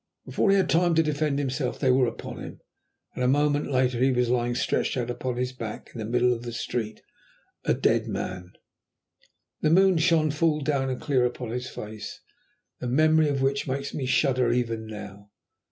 Before 0.25 0.49
he 0.49 0.55
had 0.57 0.67
time 0.67 0.95
to 0.95 1.03
defend 1.03 1.37
himself, 1.37 1.77
they 1.77 1.91
were 1.91 2.07
upon 2.07 2.39
him, 2.39 2.59
and 3.13 3.23
a 3.23 3.27
moment 3.27 3.71
later 3.71 3.99
he 3.99 4.09
was 4.11 4.29
lying 4.29 4.55
stretched 4.55 4.97
out 4.97 5.11
upon 5.11 5.37
his 5.37 5.53
back 5.53 5.91
in 5.93 5.99
the 5.99 6.05
middle 6.05 6.33
of 6.33 6.41
the 6.41 6.51
street, 6.53 7.03
a 7.65 7.75
dead 7.75 8.07
man. 8.07 8.53
The 9.61 9.69
moon 9.69 9.99
shone 9.99 10.29
down 10.29 10.31
full 10.31 10.67
and 10.71 10.99
clear 10.99 11.23
upon 11.23 11.51
his 11.51 11.69
face, 11.69 12.19
the 12.79 12.87
memory 12.87 13.29
of 13.29 13.43
which 13.43 13.67
makes 13.67 13.93
me 13.93 14.07
shudder 14.07 14.51
even 14.51 14.87
now. 14.87 15.29